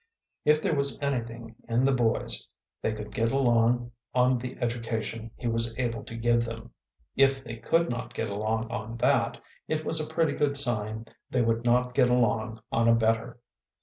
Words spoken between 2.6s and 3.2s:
they could